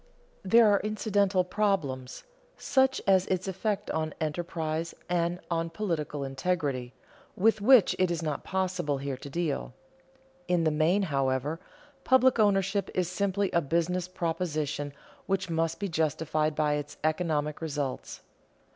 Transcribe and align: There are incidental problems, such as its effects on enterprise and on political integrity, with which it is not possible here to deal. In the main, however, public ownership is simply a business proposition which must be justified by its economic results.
There 0.41 0.67
are 0.67 0.79
incidental 0.79 1.43
problems, 1.43 2.23
such 2.57 3.03
as 3.05 3.27
its 3.27 3.47
effects 3.47 3.91
on 3.91 4.15
enterprise 4.19 4.95
and 5.07 5.39
on 5.51 5.69
political 5.69 6.23
integrity, 6.23 6.95
with 7.35 7.61
which 7.61 7.95
it 7.99 8.09
is 8.09 8.23
not 8.23 8.43
possible 8.43 8.97
here 8.97 9.15
to 9.17 9.29
deal. 9.29 9.75
In 10.47 10.63
the 10.63 10.71
main, 10.71 11.03
however, 11.03 11.59
public 12.03 12.39
ownership 12.39 12.89
is 12.95 13.11
simply 13.11 13.51
a 13.51 13.61
business 13.61 14.07
proposition 14.07 14.91
which 15.27 15.51
must 15.51 15.79
be 15.79 15.87
justified 15.87 16.55
by 16.55 16.73
its 16.77 16.97
economic 17.03 17.61
results. 17.61 18.23